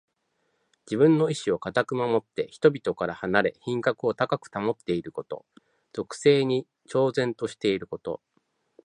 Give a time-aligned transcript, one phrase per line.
[0.87, 5.45] 自分の意志をかたく守って、人々から離れ品格を高く保っていること。
[5.93, 8.19] 俗世に超然としていること。